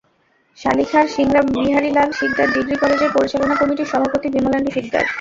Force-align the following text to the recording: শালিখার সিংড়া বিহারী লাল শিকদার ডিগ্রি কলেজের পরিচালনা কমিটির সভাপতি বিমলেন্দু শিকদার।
শালিখার 0.57 1.05
সিংড়া 1.07 1.41
বিহারী 1.55 1.89
লাল 1.93 2.09
শিকদার 2.11 2.47
ডিগ্রি 2.55 2.75
কলেজের 2.81 3.11
পরিচালনা 3.13 3.55
কমিটির 3.55 3.91
সভাপতি 3.91 4.27
বিমলেন্দু 4.29 4.71
শিকদার। 4.71 5.05